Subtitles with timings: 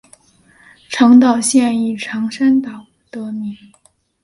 [0.89, 3.55] 长岛县以长山岛得名。